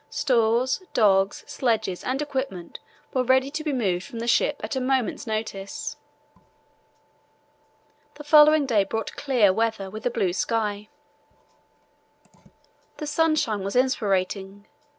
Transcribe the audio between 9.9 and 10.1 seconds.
with a